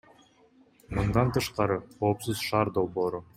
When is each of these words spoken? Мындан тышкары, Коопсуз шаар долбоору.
Мындан 0.99 1.29
тышкары, 1.35 1.77
Коопсуз 2.01 2.43
шаар 2.47 2.73
долбоору. 2.79 3.23